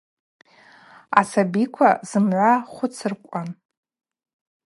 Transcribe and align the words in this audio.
Асабиква 1.19 1.89
зымгӏвагьи 2.09 2.67
хвыцыркӏван. 2.71 3.49